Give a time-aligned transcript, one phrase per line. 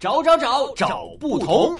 [0.00, 1.76] 找找找找不同。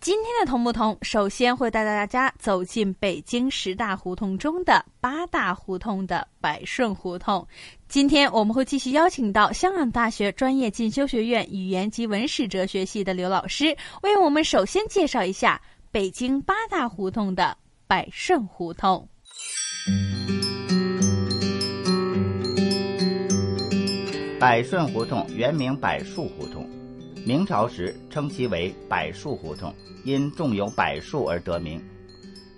[0.00, 7.46] 今天的同不同，首先会带大家走进北京十大胡同中的八大胡同的百顺胡同。
[7.86, 15.60] 今天我们会继续邀请到香港大学专业进修学院语言及文史哲学系的刘老师，为我们首先介绍一下
[15.90, 17.54] 北京八大胡同的
[17.86, 19.06] 百顺胡同。
[24.38, 26.68] 百顺胡同原名百树胡同，
[27.26, 29.74] 明朝时称其为百树胡同，
[30.04, 31.82] 因种有柏树而得名。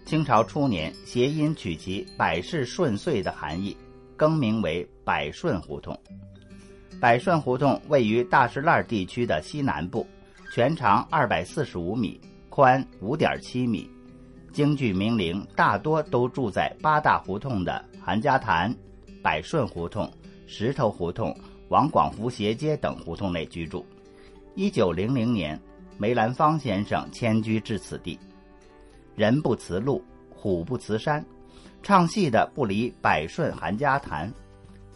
[0.05, 3.77] 清朝初年，谐音取其百事顺遂的含义，
[4.17, 5.97] 更名为百顺胡同。
[7.01, 10.07] 百顺胡同位于大石栏地区的西南部，
[10.53, 13.89] 全长二百四十五米，宽五点七米。
[14.53, 18.75] 京剧名伶大多都住在八大胡同的韩家潭、
[19.23, 20.11] 百顺胡同、
[20.47, 21.35] 石头胡同。
[21.69, 23.83] 王广福斜街等胡同内居住。
[24.55, 25.59] 一九零零年，
[25.97, 28.19] 梅兰芳先生迁居至此地。
[29.17, 31.25] 人不辞路，虎不辞山，
[31.83, 34.31] 唱戏的不离百顺韩家潭。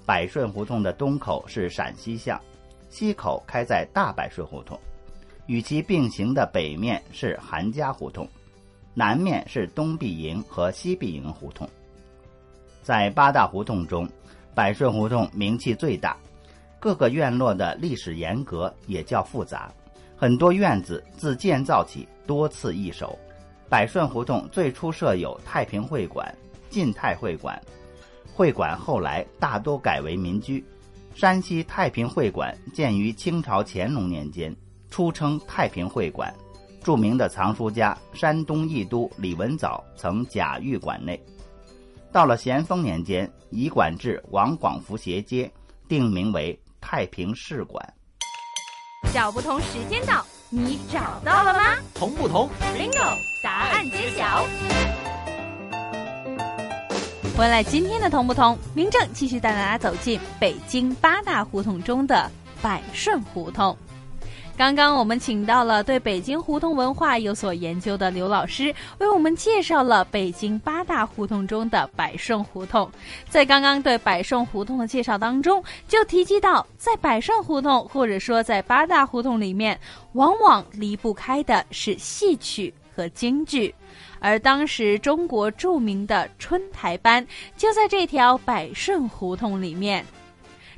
[0.05, 2.39] 百顺胡同的东口是陕西巷，
[2.91, 4.79] 西口开在大百顺胡同。
[5.47, 8.29] 与其并行的北面是韩家胡同，
[8.99, 11.69] 南面是东壁营和西壁营胡同。
[12.83, 14.09] 在八大胡同中，
[14.55, 16.17] 百顺胡同名气最大。
[16.81, 19.71] 各个院落的历史沿革也较复杂，
[20.17, 23.19] 很多院子自建造起多次易手。
[23.69, 26.35] 百顺胡同最初设有太平会馆、
[26.71, 27.61] 晋太会馆，
[28.35, 30.65] 会馆后来大多改为民居。
[31.15, 34.57] 山西太平会馆建于清朝乾隆年间，
[34.91, 36.35] 初称太平会馆。
[36.87, 41.21] 著名的藏书家山东义都李文藻曾假寓馆内。
[42.13, 45.51] 到了咸丰年间，移馆至王广福斜街，
[45.89, 46.57] 定名为。
[46.81, 47.85] 太平市馆，
[49.13, 51.77] 小不同时间到，你找到了吗？
[51.93, 54.47] 同不同？Bingo，答案揭晓。
[57.37, 62.31] 回来今天的同不同，明正继续带大家走进北京八大胡同中的
[62.63, 63.77] 百顺胡同。
[64.57, 72.91] 刚刚我们请到了对北京胡同文化有所研究的刘老师，为我们介绍了北京八大胡同中的百顺胡同。
[73.29, 79.79] 在刚刚对百顺胡同的介绍当中，就提及到，在百顺胡同或者说在八大胡同里面，
[80.15, 83.75] 往往离不开的是戏曲和京剧，
[84.21, 87.25] 而当时中国著名的春台班
[87.59, 90.03] 就在这条百顺胡同里面。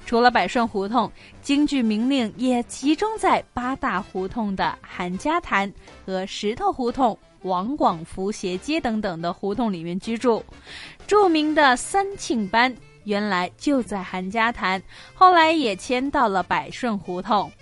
[0.08, 5.70] 除了百顺胡同，京剧名伶也集中在八大胡同的韩家潭
[6.06, 10.42] 和石头胡同、王广福斜街等等的胡同里面居住。
[11.06, 12.74] 著名的三庆班
[13.04, 14.82] 原来就在韩家潭，
[15.12, 17.52] 后来也迁到了百顺胡同。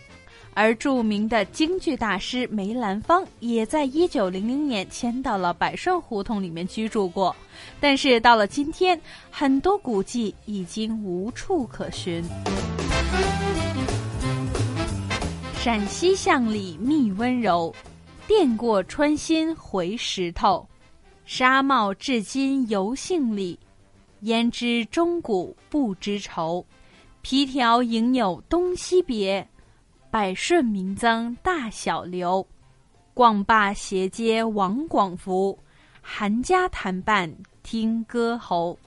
[0.58, 7.36] 而著名的京剧大师梅兰芳也在一九零零年迁到了百顺胡同里面居住过，
[7.78, 8.98] 但是到了今天，
[9.30, 12.24] 很多古迹已经无处可寻。
[15.58, 17.74] 陕西巷里觅温柔，
[18.26, 20.66] 电过穿心回石头。
[21.26, 23.58] 纱帽至今犹姓李，
[24.20, 26.64] 焉知钟鼓不知愁。
[27.20, 29.46] 皮条应有东西别。
[30.16, 32.46] 百顺民增大小流，
[33.12, 35.58] 逛罢斜街王广福，
[36.00, 37.30] 韩家谈伴
[37.62, 38.78] 听歌喉。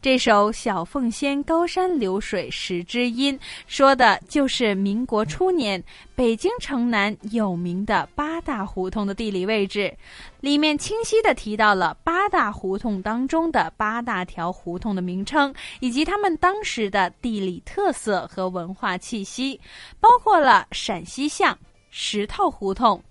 [0.00, 3.36] 这首《小凤仙高山流水时知音》
[3.66, 5.82] 说的就是民国初年
[6.14, 9.92] 北京城南有名的八大胡同的地理位置，
[10.40, 19.60] 里面清晰的提到了八大胡同当中的八大条胡同的名称，以及他们当时的地理特色和文化气息，
[19.98, 21.58] 包括了陕西巷、
[21.90, 23.02] 石头胡同、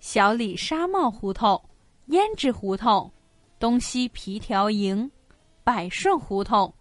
[0.00, 1.62] 小李纱帽胡同、
[2.08, 3.08] 胭脂胡同、
[3.60, 5.08] 东西皮条营。
[5.64, 6.72] 百顺胡同、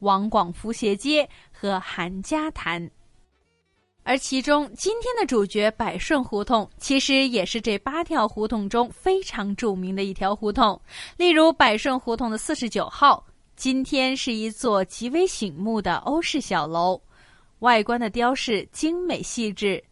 [0.00, 2.90] 王广福斜街和韩家潭，
[4.02, 10.80] 而其中今天的主角百顺胡同，其实也是这八条胡同中非常著名的一条胡同。
[11.16, 13.24] 例如百顺胡同的四十九号，
[13.56, 17.00] 今天是一座极为醒目的欧式小楼，
[17.58, 19.82] 外观的雕饰精美细致。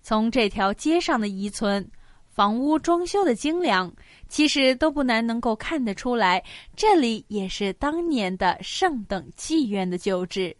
[0.00, 1.88] 从这条街上的遗存。
[2.30, 3.92] 房屋装修的精良，
[4.28, 6.42] 其实都不难能够看得出来，
[6.76, 10.56] 这里也是当年的上等妓院的旧址。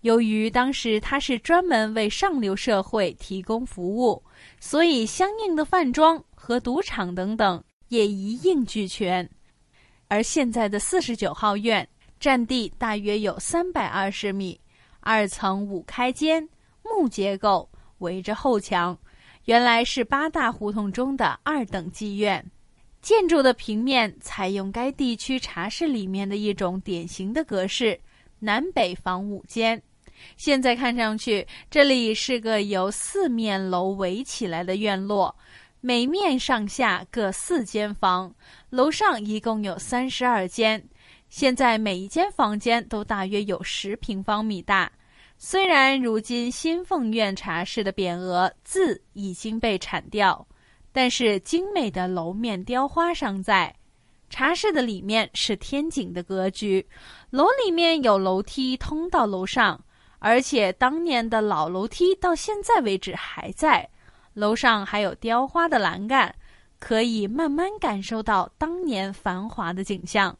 [0.00, 4.22] 由于当时它是专门为上流社会提供服务，
[4.58, 9.28] 所以相应的饭庄和赌场等等也一应俱全。
[10.08, 11.88] 而现在的四十九号院。
[12.20, 14.58] 占地大约有三百二十米，
[15.00, 16.48] 二层五开间，
[16.82, 17.68] 木结构，
[17.98, 18.96] 围着后墙。
[19.44, 22.42] 原来是八大胡同中的二等妓院。
[23.04, 28.00] 建筑的平面采用该地区茶室里面的一种典型的格式，
[28.38, 29.80] 南北房五间。
[30.38, 35.36] 现在看上去，这里是个由四面楼围起来的院落，
[35.82, 38.34] 每面上下各四间房，
[38.70, 40.82] 楼上一共有三十二间。
[41.28, 44.90] 现在每一间房间都大约有十平方米大。
[45.36, 50.48] 虽然如今新凤院茶室的匾额字已经被铲掉。
[50.94, 53.74] 但是精美的楼面雕花尚在，
[54.30, 56.86] 茶室的里面是天井的格局，
[57.30, 59.84] 楼里面有楼梯通到楼上，
[60.20, 63.90] 而且当年的老楼梯到现在为止还在，
[64.34, 66.32] 楼上还有雕花的栏杆，
[66.78, 70.38] 可以慢慢感受到当年繁华的景象。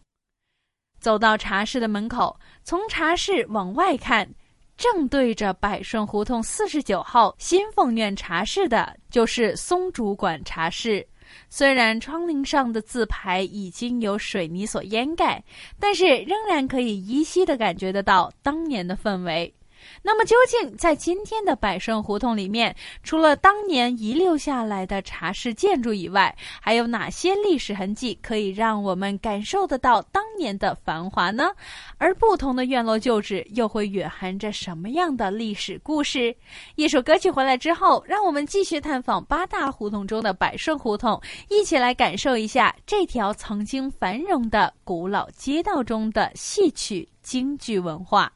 [1.00, 4.32] 走到茶室的门口，从茶室往外看。
[4.76, 11.06] 正对着百顺胡同四十九号新凤苑茶室的，就是松竹馆茶室。
[11.48, 15.42] 虽然窗棂上的字牌已经由水泥所掩盖，
[15.78, 19.53] 但是仍然可以依稀的感觉得到当年的氛围。
[20.02, 31.50] 那么，究竟在今天的百顺胡同里面，除了当年遗留下来的茶室建筑以外，还有哪些历史痕迹可以让我们感受得到当年的繁华呢？
[31.98, 36.34] 而不同的院落旧址又会蕴含着什么样的历史故事？
[36.74, 48.30] 一首歌曲回来之后，让我们继续探访八大胡同中的百顺胡同，一起来感受一下这条曾经繁荣的古老街道中的戏曲京剧文化。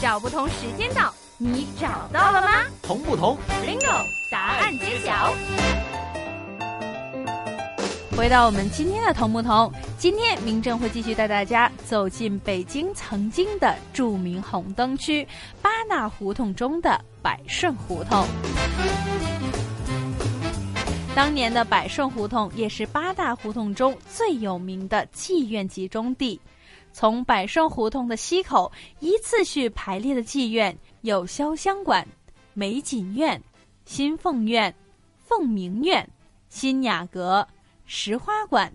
[0.00, 2.64] 找不同时间到，你找到了吗？
[2.82, 4.02] 同不同？Bingo！
[4.30, 5.34] 答案揭晓。
[8.16, 15.26] 回到我们今天的同不同，今天民政会继续带大家走进北京曾经的著名红灯区
[15.60, 18.26] 八大胡同中的百顺胡同。
[21.14, 26.40] 当年的百顺胡同也是八大胡同中最有名的妓院集中地。
[26.92, 32.06] 从百顺胡同的西口依次序排列的妓院有潇湘馆、
[32.52, 33.40] 美锦院、
[33.84, 34.74] 新凤院、
[35.16, 36.08] 凤鸣院、
[36.48, 37.46] 新雅阁、
[37.86, 38.72] 石花馆、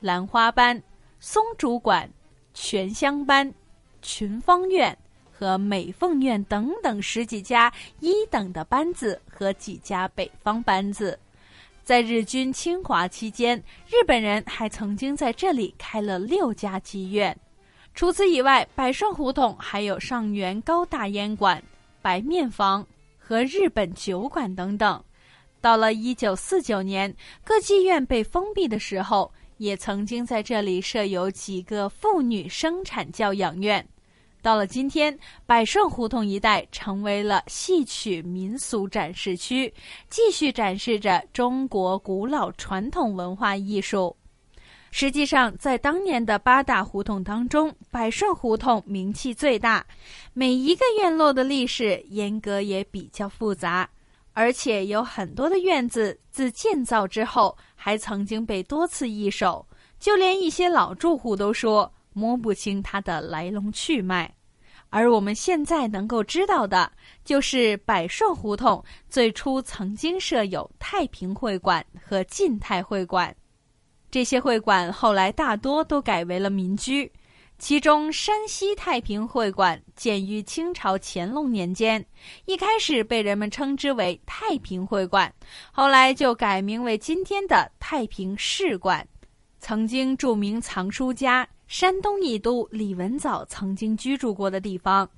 [0.00, 0.80] 兰花班、
[1.20, 2.08] 松竹馆、
[2.54, 3.52] 全香班、
[4.00, 4.96] 群芳院
[5.30, 7.70] 和美凤院等等十几家
[8.00, 11.18] 一等的班子和几家北方班子。
[11.84, 17.36] 在日军侵华期间，日本人还曾经在这里开了六家妓院。
[17.96, 21.60] 除此以外，百顺胡同还有上元高大烟馆、
[22.02, 25.02] 白面坊和日本酒馆等等。
[25.62, 27.12] 到了一九四九年，
[27.42, 33.84] 各妓院被封闭的时候，也曾经在这里设有几个妇女生产教养院。
[34.42, 39.72] 到了今天，百顺胡同一带成为了戏曲民俗展示区，
[40.10, 44.14] 继续展示着中国古老传统文化艺术。
[44.98, 49.84] 实际上，在当年的八大胡同当中，百顺胡同名气最大。
[50.32, 53.86] 每一个院落的历史严格也比较复杂，
[54.32, 59.66] 而且有很多的院子自建造之后还曾经被多次易手，
[60.00, 64.34] 就连一些老住户都说摸不清它的来龙去脉。
[64.88, 66.90] 而我们现在能够知道的，
[67.22, 73.36] 就是百顺胡同最初曾经设有太平会馆和晋太会馆。
[74.10, 77.10] 这些会馆后来大多都改为了民居，
[77.58, 82.04] 其中山西太平会馆建于清朝乾隆年间，
[82.44, 85.32] 一开始被人们称之为太平会馆，
[85.72, 89.06] 后来就改名为今天的太平市馆。
[89.58, 95.08] 曾经著名藏书家山东义都李文藻曾经居住过的地方。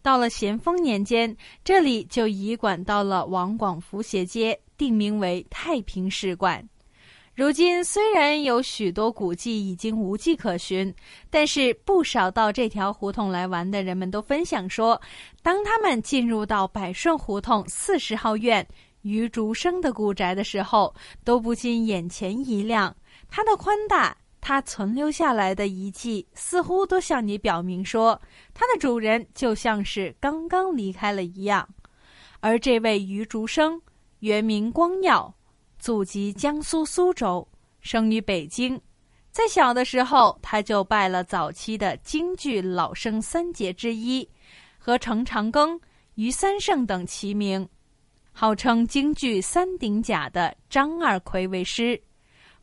[0.00, 6.66] 到了咸丰年间，这里就移管到了王广福斜街，定名为太平市馆。
[7.42, 10.94] 如今虽然有许多古迹已经无迹可寻，
[11.28, 15.02] 但是不少到这条胡同来玩的人们都分享说，
[15.42, 18.64] 当他们进入到百顺胡同四十号院
[19.00, 20.94] 余竹生的古宅的时候，
[21.24, 22.94] 都不禁眼前一亮。
[23.28, 28.22] 它的宽大，它存留下来的遗迹，似乎都向你表明说，
[28.54, 31.68] 它的主人就像是刚刚离开了一样。
[32.38, 33.82] 而这位余竹生，
[34.20, 35.34] 原名光耀。
[35.82, 37.44] 祖籍江苏苏州，
[37.80, 38.80] 生于北京。
[39.32, 44.28] 在小的时候，他就拜了早期的京剧老生三杰之一，
[44.78, 45.76] 和程长庚、
[46.14, 47.68] 于三胜等齐名，
[48.30, 52.00] 号称京剧三顶甲的张二奎为师。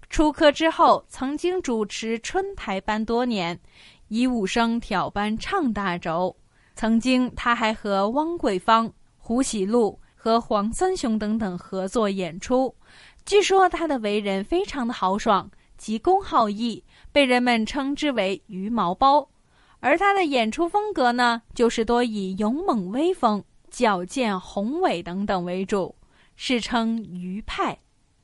[0.09, 3.59] 出科之后，曾经主持春台班多年，
[4.07, 6.33] 以武生挑班唱大轴。
[6.73, 12.73] 曾经，他还和汪桂芳、胡喜禄和黄三雄等等合作演出。
[13.25, 19.29] 据说他的为人非常的豪爽，急公好义，被人们称之为“鱼毛包”。
[19.81, 25.95] 而他的演出风格呢，就是多以勇猛威风、矫健宏伟等等为主，
[26.35, 27.77] 世称“鱼派”。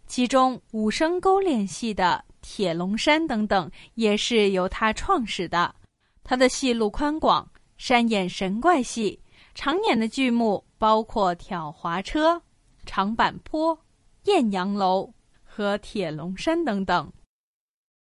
[0.07, 5.73] 其中武生勾脸戏的《铁笼山》等等，也是由他创始的。
[6.23, 7.47] 他的戏路宽广，
[7.77, 9.19] 擅演神怪戏，
[9.53, 12.41] 常演的剧目包括挑滑车、
[12.85, 13.77] 长坂坡、
[14.25, 15.13] 艳阳楼
[15.44, 17.13] 和铁龙山等等。